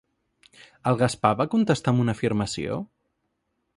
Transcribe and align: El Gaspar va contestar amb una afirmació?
El 0.91 0.97
Gaspar 1.01 1.31
va 1.41 1.47
contestar 1.53 1.93
amb 1.93 2.05
una 2.05 2.17
afirmació? 2.19 2.81